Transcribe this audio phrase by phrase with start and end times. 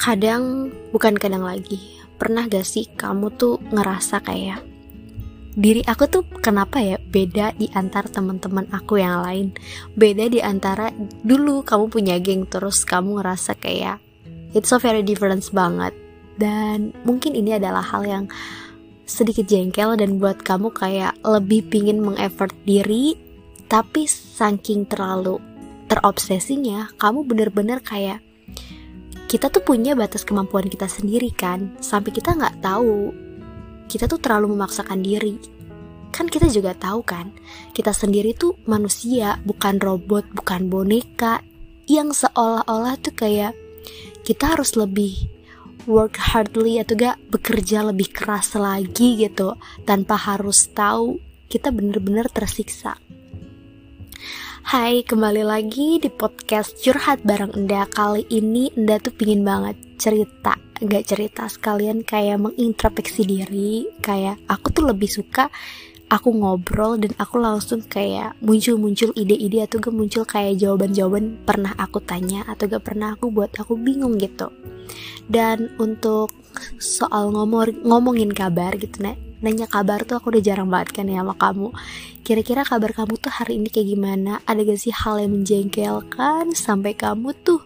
[0.00, 2.00] kadang bukan kadang lagi.
[2.16, 4.64] Pernah gak sih kamu tuh ngerasa kayak
[5.50, 9.52] diri aku tuh kenapa ya beda di antara teman-teman aku yang lain?
[9.92, 10.88] Beda di antara
[11.20, 14.00] dulu kamu punya geng terus kamu ngerasa kayak
[14.56, 15.92] it's so very different banget.
[16.40, 18.24] Dan mungkin ini adalah hal yang
[19.04, 23.18] sedikit jengkel dan buat kamu kayak lebih pingin mengeffort diri
[23.66, 25.42] tapi saking terlalu
[25.90, 28.22] terobsesinya kamu bener-bener kayak
[29.30, 31.78] kita tuh punya batas kemampuan kita sendiri kan?
[31.78, 33.14] Sampai kita nggak tahu
[33.86, 35.38] kita tuh terlalu memaksakan diri.
[36.10, 37.30] Kan kita juga tahu kan?
[37.70, 41.46] Kita sendiri tuh manusia bukan robot bukan boneka
[41.86, 43.54] yang seolah-olah tuh kayak
[44.26, 45.14] kita harus lebih
[45.86, 49.54] work hardly atau gak bekerja lebih keras lagi gitu
[49.86, 52.98] tanpa harus tahu kita bener-bener tersiksa
[54.60, 57.88] Hai, kembali lagi di podcast Curhat Bareng Enda.
[57.88, 60.60] Kali ini Enda tuh pingin banget cerita.
[60.76, 63.88] Gak cerita sekalian kayak mengintrospeksi diri.
[64.04, 65.48] Kayak aku tuh lebih suka
[66.12, 72.04] aku ngobrol dan aku langsung kayak muncul-muncul ide-ide atau gak muncul kayak jawaban-jawaban pernah aku
[72.04, 74.52] tanya atau gak pernah aku buat aku bingung gitu.
[75.24, 76.36] Dan untuk
[76.76, 81.24] soal ngomong ngomongin kabar gitu nek nanya kabar tuh aku udah jarang banget kan ya
[81.24, 81.68] sama kamu.
[82.20, 84.32] Kira-kira kabar kamu tuh hari ini kayak gimana?
[84.44, 87.64] Ada gak sih hal yang menjengkelkan sampai kamu tuh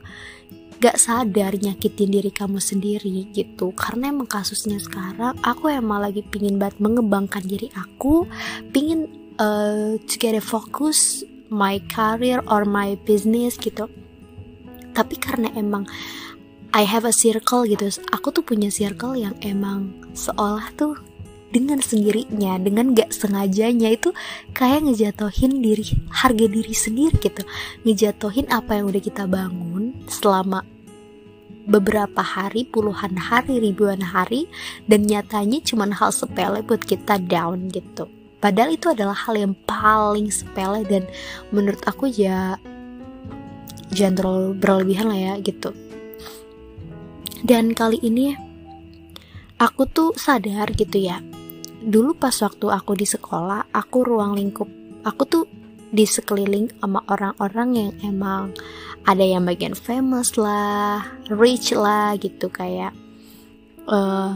[0.78, 3.75] gak sadar nyakitin diri kamu sendiri gitu?
[3.75, 8.27] Karena emang kasusnya sekarang aku emang lagi pingin banget mengembangkan diri aku.
[8.70, 9.11] Pingin
[9.42, 13.91] uh, to get a focus my career or my business gitu.
[14.95, 15.91] Tapi karena emang
[16.75, 20.98] I have a circle gitu aku tuh punya circle yang emang seolah tuh
[21.55, 24.10] dengan sendirinya dengan gak sengajanya itu
[24.50, 27.46] kayak ngejatohin diri harga diri sendiri gitu
[27.86, 30.66] ngejatohin apa yang udah kita bangun selama
[31.64, 34.51] beberapa hari, puluhan hari, ribuan hari
[34.84, 38.05] dan nyatanya cuma hal sepele buat kita down gitu.
[38.36, 41.08] Padahal itu adalah hal yang paling sepele dan
[41.48, 42.61] menurut aku ya
[43.89, 45.73] terlalu berlebihan lah ya gitu.
[47.40, 48.36] Dan kali ini
[49.56, 51.24] aku tuh sadar gitu ya
[51.84, 54.67] dulu pas waktu aku di sekolah aku ruang lingkup
[55.05, 55.45] aku tuh
[55.95, 58.50] di sekeliling sama orang-orang yang emang
[59.06, 62.90] ada yang bagian famous lah, rich lah gitu kayak
[63.86, 64.34] uh,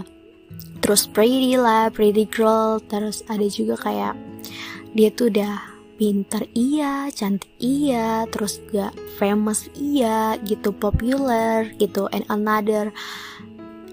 [0.78, 4.14] terus pretty lah, pretty girl, terus ada juga kayak
[4.94, 5.56] dia tuh udah
[5.98, 12.94] pinter iya, cantik iya, terus gak famous iya gitu, popular gitu, and another.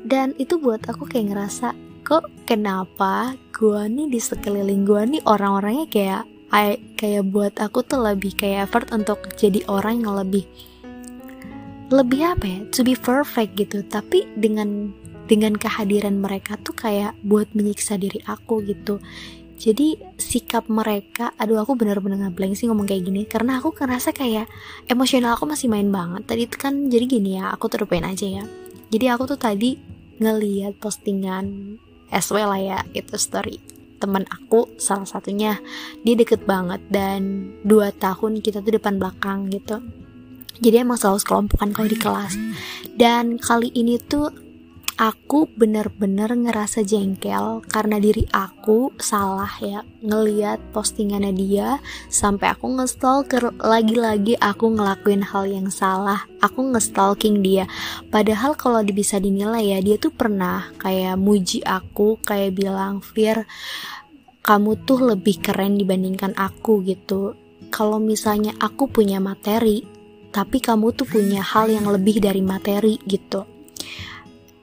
[0.05, 1.73] Dan itu buat aku kayak ngerasa
[2.05, 6.23] kok kenapa gua nih di sekeliling gua nih orang-orangnya kayak
[6.95, 10.45] kayak buat aku tuh lebih kayak effort untuk jadi orang yang lebih
[11.89, 13.81] lebih apa ya to be perfect gitu.
[13.85, 14.93] Tapi dengan
[15.25, 19.01] dengan kehadiran mereka tuh kayak buat menyiksa diri aku gitu.
[19.55, 24.51] Jadi sikap mereka aduh aku bener-bener ngeblank sih ngomong kayak gini karena aku ngerasa kayak
[24.89, 26.25] emosional aku masih main banget.
[26.29, 28.43] Tadi itu kan jadi gini ya aku terpain aja ya.
[28.93, 29.77] Jadi aku tuh tadi
[30.15, 31.77] ngeliat postingan
[32.15, 33.59] SW lah ya itu story
[33.99, 35.57] teman aku salah satunya.
[36.03, 39.81] Dia deket banget dan dua tahun kita tuh depan belakang gitu.
[40.59, 42.33] Jadi emang selalu sekelompokan kalau di kelas.
[42.95, 44.31] Dan kali ini tuh
[44.95, 51.69] aku bener-bener ngerasa jengkel karena diri aku salah ya ngeliat postingannya dia
[52.07, 53.51] sampai aku ngestalker.
[53.59, 56.23] Lagi-lagi aku ngelakuin hal yang salah.
[56.39, 57.67] Aku ngestalking dia.
[58.07, 63.43] Padahal kalau bisa dinilai ya dia tuh pernah kayak muji aku kayak bilang Fir
[64.45, 67.35] kamu tuh lebih keren dibandingkan aku gitu.
[67.73, 69.83] Kalau misalnya aku punya materi
[70.31, 73.54] tapi kamu tuh punya hal yang lebih dari materi gitu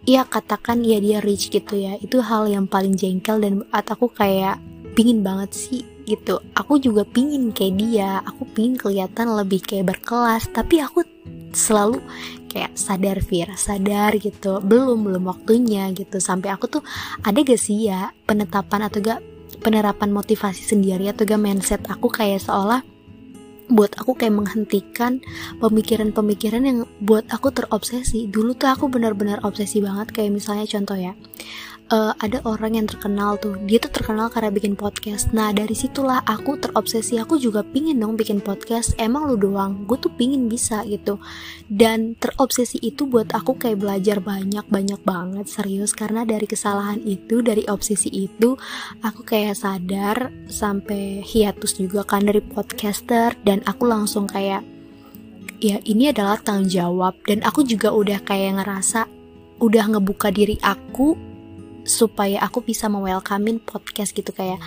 [0.03, 1.99] ya katakan ya dia rich gitu ya.
[1.99, 4.59] Itu hal yang paling jengkel dan buat aku kayak
[4.95, 6.43] pingin banget sih gitu.
[6.59, 8.11] Aku juga pingin kayak dia.
[8.27, 10.51] Aku pingin kelihatan lebih kayak berkelas.
[10.51, 11.07] Tapi aku
[11.55, 12.03] selalu
[12.51, 13.49] kayak sadar Fir.
[13.55, 14.59] Sadar gitu.
[14.61, 16.19] Belum belum waktunya gitu.
[16.19, 16.83] Sampai aku tuh
[17.23, 19.21] ada gak sih ya penetapan atau gak
[19.63, 22.83] penerapan motivasi sendiri atau gak mindset aku kayak seolah
[23.73, 25.25] buat aku kayak menghentikan
[25.59, 28.29] pemikiran-pemikiran yang buat aku terobsesi.
[28.29, 31.13] Dulu tuh aku benar-benar obsesi banget kayak misalnya contoh ya
[31.93, 33.61] uh, ada orang yang terkenal tuh.
[33.69, 35.31] Dia tuh terkenal karena bikin podcast.
[35.37, 37.21] Nah dari situlah aku terobsesi.
[37.21, 38.97] Aku juga pingin dong bikin podcast.
[38.97, 39.85] Emang lu doang.
[39.85, 41.21] Gue tuh pingin bisa gitu.
[41.69, 45.47] Dan terobsesi itu buat aku kayak belajar banyak banyak banget.
[45.47, 48.57] Serius karena dari kesalahan itu dari obsesi itu
[49.05, 53.37] aku kayak sadar sampai hiatus juga kan dari podcaster.
[53.45, 54.65] Dan aku langsung kayak
[55.63, 57.21] ya ini adalah tanggung jawab.
[57.29, 59.05] Dan aku juga udah kayak ngerasa
[59.63, 61.32] udah ngebuka diri aku
[61.83, 64.63] supaya aku bisa mewelcomein podcast gitu kayak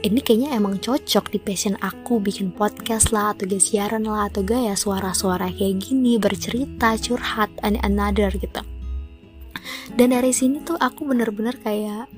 [0.00, 4.40] ini kayaknya emang cocok di passion aku bikin podcast lah atau gak siaran lah atau
[4.40, 8.64] gak ya suara-suara kayak gini bercerita curhat and another gitu.
[9.92, 12.08] Dan dari sini tuh aku bener-bener kayak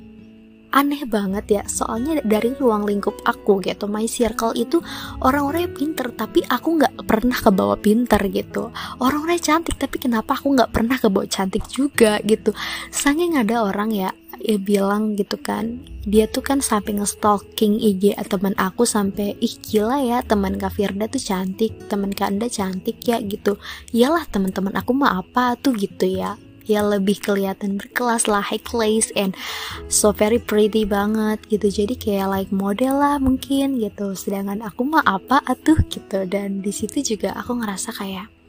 [0.73, 4.81] aneh banget ya soalnya dari ruang lingkup aku gitu my circle itu
[5.21, 8.71] orang-orangnya pinter tapi aku nggak pernah ke bawah pinter gitu.
[9.03, 12.57] Orang-orangnya cantik tapi kenapa aku nggak pernah ke bawah cantik juga gitu?
[12.89, 14.11] Saking ada orang ya
[14.43, 20.03] ya bilang gitu kan dia tuh kan sampai nge-stalking IG teman aku sampai ih gila
[20.03, 23.55] ya teman Kak Firda tuh cantik teman Kak Anda cantik ya gitu.
[23.95, 26.35] Iyalah teman-teman aku mah apa tuh gitu ya.
[26.67, 29.35] Ya lebih kelihatan berkelas lah high class and
[29.87, 31.71] so very pretty banget gitu.
[31.71, 34.15] Jadi kayak like model lah mungkin gitu.
[34.19, 36.27] Sedangkan aku mah apa atuh gitu.
[36.27, 38.42] Dan di situ juga aku ngerasa kayak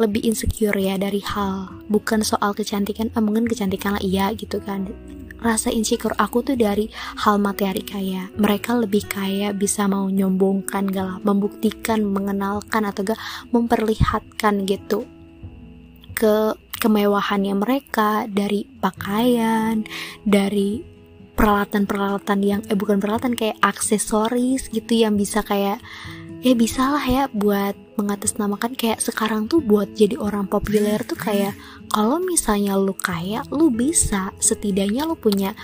[0.00, 1.68] lebih insecure ya dari hal.
[1.88, 4.88] Bukan soal kecantikan eh, mungkin kecantikan lah iya gitu kan.
[5.42, 6.86] Rasa insecure aku tuh dari
[7.26, 14.62] hal materi kayak mereka lebih kaya bisa mau nyombongkan gak membuktikan mengenalkan atau gak memperlihatkan
[14.70, 15.02] gitu.
[16.14, 19.82] Ke kemewahannya mereka dari pakaian,
[20.22, 20.92] dari
[21.32, 25.80] peralatan-peralatan yang eh bukan peralatan kayak aksesoris gitu yang bisa kayak
[26.42, 31.54] ya bisa lah ya buat mengatasnamakan kayak sekarang tuh buat jadi orang populer tuh kayak
[31.94, 34.34] kalau misalnya lu kaya lu bisa.
[34.42, 35.54] Setidaknya lu punya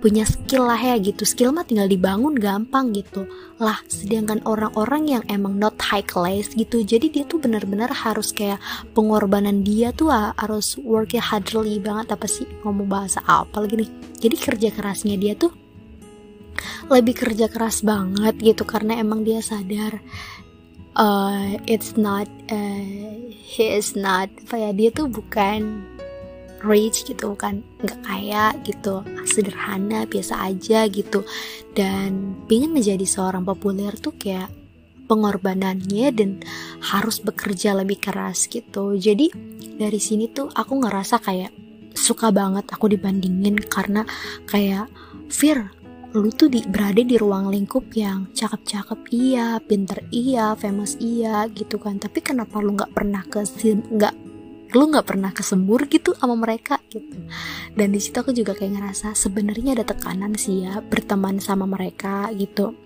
[0.00, 1.24] punya skill lah ya gitu.
[1.24, 3.24] Skill mah tinggal dibangun gampang gitu.
[3.56, 8.60] Lah sedangkan orang-orang yang emang not high class gitu jadi dia tuh benar-benar harus kayak
[8.92, 12.12] pengorbanan dia tuh harus work hardly banget.
[12.12, 12.44] Apa sih?
[12.60, 13.90] Ngomong bahasa apa lagi nih?
[14.20, 15.69] Jadi kerja kerasnya dia tuh
[16.88, 20.00] lebih kerja keras banget gitu karena emang dia sadar
[20.96, 22.84] uh, it's not uh,
[23.30, 25.84] he is not ya dia tuh bukan
[26.60, 31.24] rich gitu kan nggak kaya gitu sederhana biasa aja gitu.
[31.72, 34.52] Dan pingin menjadi seorang populer tuh kayak
[35.08, 36.30] pengorbanannya dan
[36.84, 38.94] harus bekerja lebih keras gitu.
[38.94, 39.32] Jadi
[39.80, 41.52] dari sini tuh aku ngerasa kayak
[41.96, 44.06] suka banget aku dibandingin karena
[44.46, 44.86] kayak
[45.30, 45.70] Fir
[46.10, 51.78] lu tuh di, berada di ruang lingkup yang cakep-cakep iya, pinter iya, famous iya gitu
[51.78, 52.02] kan.
[52.02, 54.14] Tapi kenapa lu nggak pernah ke nggak
[54.70, 57.26] lu nggak pernah kesembur gitu sama mereka gitu
[57.74, 62.30] dan di situ aku juga kayak ngerasa sebenarnya ada tekanan sih ya berteman sama mereka
[62.38, 62.78] gitu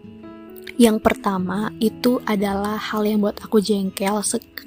[0.74, 4.18] yang pertama itu adalah hal yang buat aku jengkel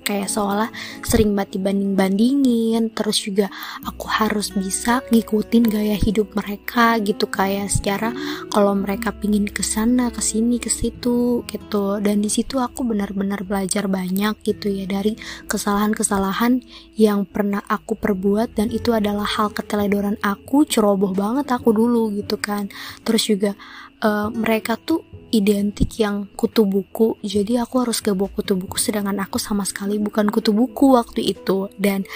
[0.07, 0.71] kayak seolah
[1.03, 2.95] sering banget dibanding-bandingin.
[2.95, 3.51] Terus juga
[3.83, 8.15] aku harus bisa ngikutin gaya hidup mereka gitu kayak secara
[8.47, 11.99] kalau mereka pingin ke sana ke sini ke situ gitu.
[11.99, 15.19] Dan di situ aku benar-benar belajar banyak gitu ya dari
[15.51, 16.63] kesalahan-kesalahan
[16.95, 18.55] yang pernah aku perbuat.
[18.55, 22.71] Dan itu adalah hal keteledoran aku ceroboh banget aku dulu gitu kan.
[23.03, 23.51] Terus juga
[24.03, 27.19] uh, mereka tuh identik yang kutu buku.
[27.23, 31.71] Jadi aku harus bawa kutu buku sedangkan aku sama sekali bukan kutu buku waktu itu.
[31.75, 32.07] Dan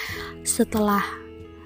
[0.45, 1.03] setelah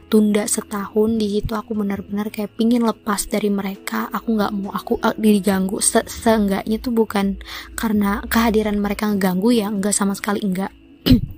[0.06, 4.07] tunda setahun di situ aku benar-benar kayak pingin lepas dari mereka.
[4.13, 5.81] Aku nggak mau aku uh, diganggu.
[5.83, 7.38] Se seenggaknya tuh bukan
[7.77, 10.72] karena kehadiran mereka ngeganggu ya enggak sama sekali enggak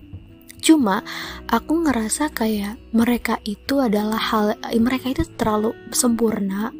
[0.68, 1.00] cuma
[1.48, 6.76] aku ngerasa kayak mereka itu adalah hal mereka itu terlalu sempurna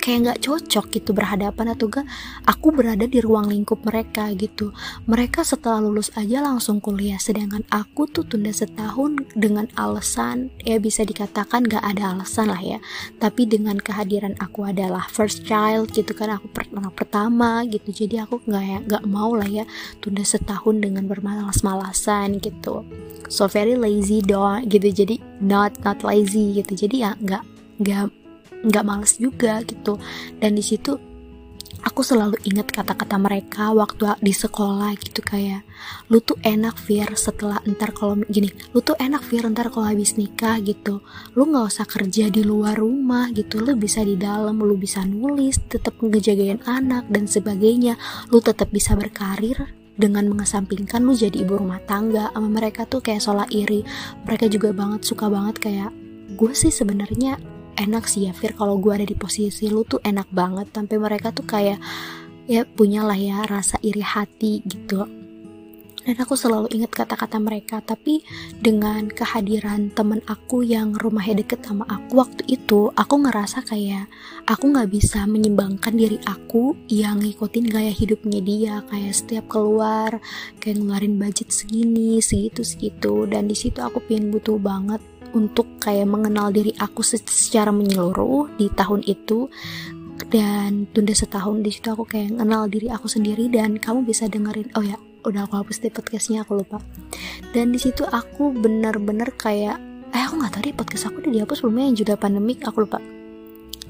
[0.00, 2.04] kayak nggak cocok gitu berhadapan atau gak
[2.44, 4.76] aku berada di ruang lingkup mereka gitu.
[5.08, 11.04] Mereka setelah lulus aja langsung kuliah sedangkan aku tuh tunda setahun dengan alasan ya bisa
[11.04, 12.78] dikatakan gak ada alasan lah ya.
[13.16, 17.88] Tapi dengan kehadiran aku adalah first child gitu kan aku anak pertama gitu.
[17.88, 19.64] Jadi aku nggak nggak mau lah ya
[20.04, 22.84] tunda setahun dengan bermalas-malasan gitu
[23.30, 24.90] so very lazy doang gitu.
[24.90, 26.74] Jadi not not lazy gitu.
[26.74, 27.42] Jadi ya nggak
[27.80, 28.04] nggak
[28.66, 29.96] nggak males juga gitu.
[30.42, 30.98] Dan di situ
[31.80, 35.64] aku selalu ingat kata-kata mereka waktu di sekolah gitu kayak
[36.12, 40.20] lu tuh enak Fir setelah entar kalau gini lu tuh enak Fir entar kalau habis
[40.20, 41.00] nikah gitu.
[41.32, 43.64] Lu nggak usah kerja di luar rumah gitu.
[43.64, 47.96] Lu bisa di dalam lu bisa nulis tetap ngejagain anak dan sebagainya.
[48.28, 52.32] Lu tetap bisa berkarir dengan mengesampingkan lu jadi ibu rumah tangga.
[52.32, 53.84] Sama mereka tuh kayak soal iri.
[54.24, 55.92] Mereka juga banget suka banget kayak
[56.40, 57.36] gue sih sebenarnya
[57.76, 58.56] enak sih ya Fir.
[58.56, 60.72] Kalau gue ada di posisi lu tuh enak banget.
[60.72, 61.76] Sampai mereka tuh kayak
[62.48, 65.19] ya punyalah ya rasa iri hati gitu
[66.06, 68.24] dan aku selalu ingat kata-kata mereka tapi
[68.58, 74.08] dengan kehadiran temen aku yang rumahnya deket sama aku waktu itu aku ngerasa kayak
[74.48, 80.18] aku nggak bisa menyimbangkan diri aku yang ngikutin gaya hidupnya dia kayak setiap keluar
[80.58, 83.26] kayak ngeluarin budget segini segitu segitu.
[83.26, 88.70] Dan di situ aku pengen butuh banget untuk kayak mengenal diri aku secara menyeluruh di
[88.72, 89.50] tahun itu.
[90.30, 94.68] Dan tunda setahun di situ aku kayak kenal diri aku sendiri dan kamu bisa dengerin
[94.76, 96.80] oh ya udah aku hapus di podcastnya aku lupa.
[97.52, 99.78] Dan di situ aku bener-bener kayak
[100.10, 101.84] eh aku nggak tahu deh podcast aku udah dihapus belum ya?
[101.92, 102.98] Yang juga pandemik aku lupa.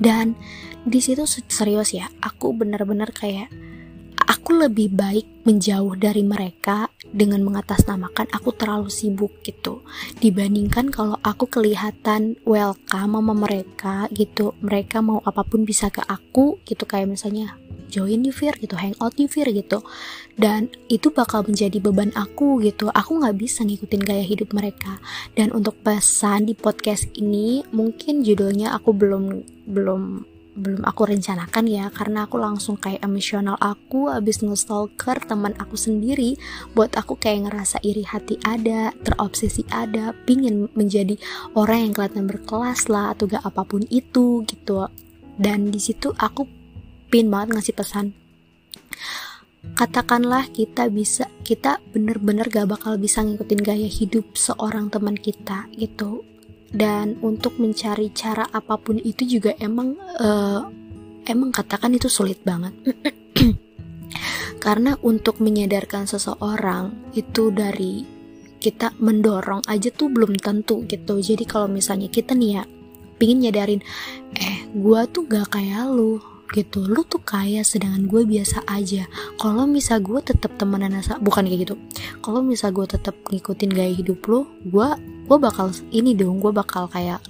[0.00, 0.34] Dan
[0.80, 3.52] di situ serius ya aku bener-bener kayak
[4.30, 9.82] aku lebih baik menjauh dari mereka dengan mengatasnamakan aku terlalu sibuk gitu.
[10.22, 14.54] Dibandingkan kalau aku kelihatan welcome sama mereka gitu.
[14.62, 16.86] Mereka mau apa pun bisa ke aku gitu.
[16.86, 17.58] Kayak misalnya
[17.90, 19.82] join di Fir gitu hangout di Fir gitu.
[20.38, 22.86] Dan itu bakal menjadi beban aku gitu.
[22.94, 25.02] Aku nggak bisa ngikutin gaya hidup mereka.
[25.34, 30.02] Dan untuk pesan di podcast ini mungkin judulnya aku belum belum
[30.60, 36.36] belum aku rencanakan ya karena aku langsung kayak emosional aku abis nge-stalker teman aku sendiri
[36.76, 41.16] buat aku kayak ngerasa iri hati ada terobsesi ada pingin menjadi
[41.56, 44.86] orang yang kelihatan berkelas lah atau gak apa pun itu gitu.
[45.40, 46.44] Dan di situ aku
[47.08, 48.06] pin banget ngasih pesan
[49.76, 56.24] katakanlah kita bisa kita bener-bener gak bakal bisa ngikutin gaya hidup seorang teman kita gitu
[56.70, 60.62] dan untuk mencari cara apa pun itu juga emang uh,
[61.26, 62.74] emang katakan itu sulit banget.
[64.64, 68.04] Karena untuk menyadarkan seseorang itu dari
[68.60, 71.16] kita mendorong aja tuh belum tentu gitu.
[71.18, 72.64] Jadi kalau misalnya kita nih ya
[73.16, 73.80] pingin nyadarin
[74.36, 76.20] eh gua tuh gak kayak lu
[76.54, 76.82] gitu.
[76.84, 79.06] Lu tuh kaya sedangkan gue biasa aja.
[79.38, 81.74] Kalau misal gue tetap temenan asa bukan kayak gitu.
[82.20, 84.88] Kalau misal gue tetap ngikutin gaya hidup lu gue
[85.30, 87.22] gue bakal ini dong gue bakal kayak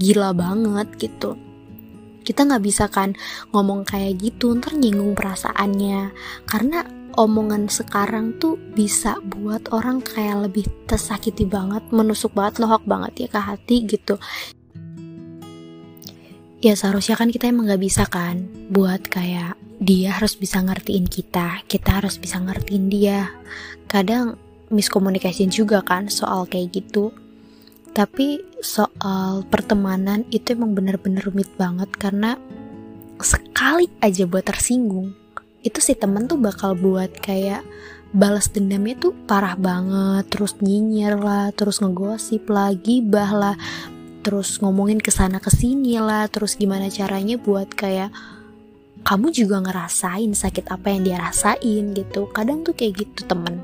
[0.00, 1.36] gila banget gitu.
[2.26, 3.14] Kita nggak bisa kan
[3.54, 6.10] ngomong kayak gitu ntar nyinggung perasaannya.
[6.48, 6.82] Karena
[7.16, 13.28] omongan sekarang tuh bisa buat orang kayak lebih tersakiti banget menusuk banget lohok banget ya
[13.32, 14.20] ke hati gitu
[16.66, 18.42] ya seharusnya kan kita emang gak bisa kan
[18.74, 23.30] buat kayak dia harus bisa ngertiin kita kita harus bisa ngertiin dia.
[23.86, 24.34] Kadang
[24.74, 27.14] miskomunikasi juga kan soal kayak gitu.
[27.94, 32.34] Tapi soal pertemanan itu emang bener-bener rumit banget karena
[33.22, 35.16] sekali aja buat tersinggung
[35.66, 37.66] itu si temen tuh bakal buat kayak
[38.14, 43.56] balas dendamnya tuh parah banget terus nyinyir lah terus ngegosip lagi bah lah
[44.26, 46.26] terus ngomongin ke sana ke sini lah.
[46.26, 48.10] Terus gimana caranya buat kayak
[49.06, 52.26] kamu juga ngerasain sakit apa yang dia rasain gitu.
[52.34, 53.62] Kadang tuh kayak gitu temen.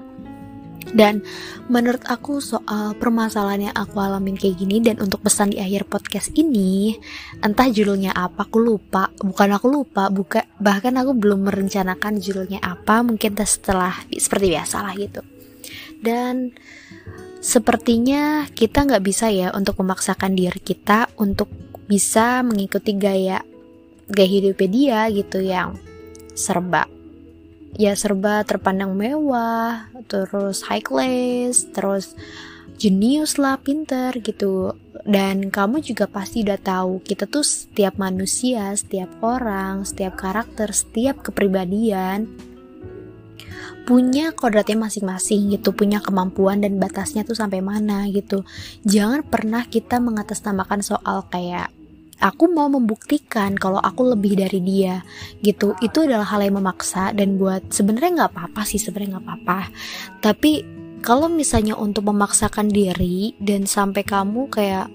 [0.94, 1.26] Dan
[1.66, 6.30] menurut aku soal permasalahan yang aku alamin kayak gini dan untuk pesan di akhir podcast
[6.34, 6.94] ini
[7.42, 9.10] entah judulnya apa aku lupa.
[9.18, 13.02] Bukan aku lupa buka bahkan aku belum merencanakan judulnya apa.
[13.02, 15.26] Mungkin setelah seperti biasa lah gitu.
[16.02, 16.54] Dan
[17.42, 21.50] Sepertinya kita nggak bisa ya untuk memaksakan diri kita untuk
[21.90, 23.42] bisa mengikuti gaya
[24.06, 25.74] gaya hidupnya dia gitu yang
[26.38, 26.86] serba
[27.76, 32.12] ya serba terpandang mewah, terus high class, terus
[32.76, 34.76] jenius lah, pinter gitu.
[35.02, 41.24] Dan kamu juga pasti udah tahu kita tuh setiap manusia, setiap orang, setiap karakter, setiap
[41.26, 42.51] kepribadian
[43.82, 48.46] punya kodratnya masing-masing gitu, punya kemampuan dan batasnya tuh sampai mana gitu.
[48.86, 51.74] Jangan pernah kita mengatasnamakan soal kayak
[52.22, 55.02] aku mau membuktikan kalau aku lebih dari dia
[55.42, 55.74] gitu.
[55.82, 59.60] Itu adalah hal yang memaksa dan buat sebenarnya nggak apa-apa sih sebenarnya nggak apa-apa.
[60.22, 60.52] Tapi
[61.02, 64.86] kalau misalnya untuk memaksakan diri dan sampai kamu kayak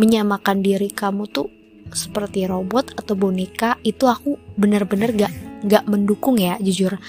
[0.00, 1.52] menyamakan diri kamu tuh
[1.92, 5.32] seperti robot atau boneka itu aku bener-bener gak
[5.64, 7.00] gak mendukung ya jujur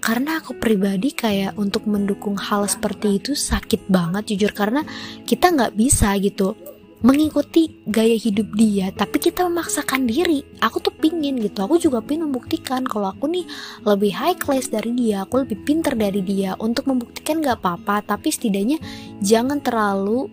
[0.00, 4.56] karena aku pribadi kayak untuk mendukung hal seperti itu sakit banget jujur.
[4.56, 4.80] Karena
[5.28, 6.56] kita nggak bisa gitu
[7.00, 10.40] mengikuti gaya hidup dia tapi kita memaksakan diri.
[10.64, 11.60] Aku tuh pingin gitu.
[11.60, 13.44] Aku juga pingin membuktikan kalau aku nih
[13.84, 16.56] lebih high class dari dia aku lebih pinter dari dia.
[16.56, 18.80] Untuk membuktikan gak apa-apa tapi setidaknya
[19.20, 20.32] jangan terlalu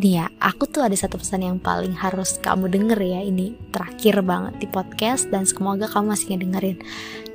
[0.00, 4.24] nih ya aku tuh ada satu pesan yang paling harus kamu denger ya ini terakhir
[4.24, 6.80] banget di podcast dan semoga kamu masih ngedengerin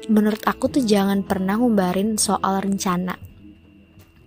[0.07, 3.15] menurut aku tuh jangan pernah ngumbarin soal rencana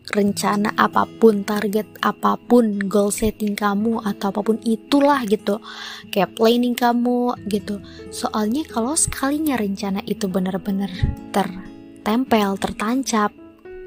[0.09, 5.61] rencana apa pun, target apa pun, goal setting kamu atau apa pun itulah gitu.
[6.09, 7.81] Kayak planning kamu gitu.
[8.09, 10.89] Soalnya kalau sekalinya rencana itu benar-benar
[11.33, 13.33] tertempel, tertancap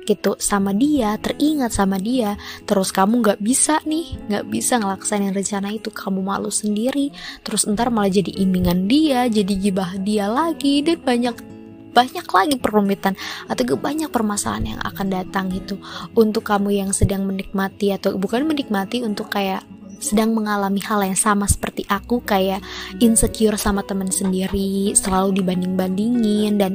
[0.01, 2.33] gitu sama dia, teringat sama dia,
[2.65, 7.13] terus kamu nggak bisa nih, nggak bisa ngelaksanin rencana itu, kamu malu sendiri,
[7.45, 11.50] terus ntar malah jadi imbingan dia, jadi gibah dia lagi, dan banyak
[11.91, 13.13] banyak lagi perumitan
[13.47, 15.79] atau banyak permasalahan yang akan datang gitu
[16.15, 19.63] untuk kamu yang sedang menikmati atau bukan menikmati untuk kayak
[20.01, 22.65] sedang mengalami hal yang sama seperti aku kayak
[22.97, 26.73] insecure sama teman sendiri selalu dibanding-bandingin dan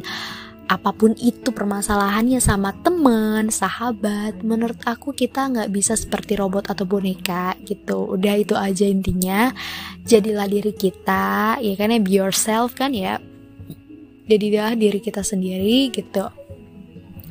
[0.66, 6.82] apa pun itu permasalahannya sama temen, sahabat, menurut aku kita nggak bisa seperti robot atau
[6.82, 8.10] boneka gitu.
[8.18, 9.54] Udah itu aja intinya.
[10.02, 13.22] Jadilah diri kita, ya kan ya be yourself kan ya.
[14.26, 16.26] Jadilah diri kita sendiri gitu.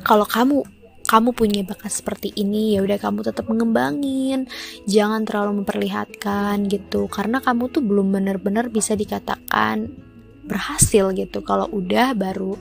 [0.00, 0.64] Kalau kamu
[1.06, 4.50] kamu punya bakat seperti ini ya udah kamu tetap mengembangin.
[4.90, 7.06] Jangan terlalu memperlihatkan gitu.
[7.06, 9.86] Karena kamu tuh belum benar-benar bisa dikatakan
[10.46, 11.46] berhasil gitu.
[11.46, 12.58] Kalau udah baru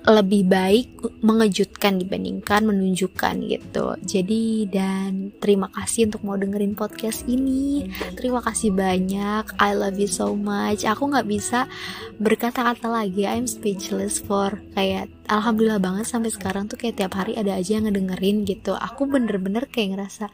[0.00, 0.86] lebih baik
[1.20, 3.86] mengejutkan dibandingkan menunjukkan gitu.
[4.00, 7.84] Jadi dan terima kasih untuk mau dengerin podcast ini.
[8.16, 9.60] Terima kasih banyak.
[9.60, 10.88] I love you so much.
[10.88, 11.68] Aku nggak bisa
[12.16, 13.28] berkata-kata lagi.
[13.28, 17.84] I'm speechless for kayak alhamdulillah banget sampai sekarang tuh kayak tiap hari ada aja yang
[17.84, 18.72] ngedengerin gitu.
[18.72, 20.32] Aku bener-bener kayak ngerasa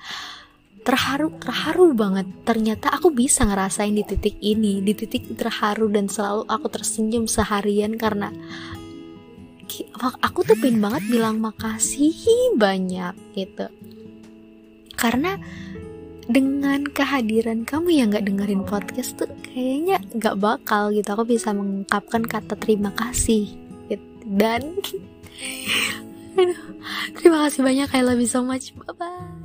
[0.86, 6.46] terharu terharu banget ternyata aku bisa ngerasain di titik ini di titik terharu dan selalu
[6.46, 8.30] aku tersenyum seharian karena
[10.22, 12.14] aku tuh pengen banget bilang makasih
[12.56, 13.66] banyak gitu.
[14.96, 15.36] Karena
[16.26, 21.06] dengan kehadiran kamu yang gak dengerin podcast tuh kayaknya gak bakal gitu.
[21.14, 23.50] Aku bisa mengungkapkan kata terima kasih
[23.86, 24.06] gitu.
[24.26, 24.62] dan
[26.38, 26.60] aduh,
[27.18, 27.88] terima kasih banyak.
[27.94, 28.74] I love you so much.
[28.74, 29.35] Bye bye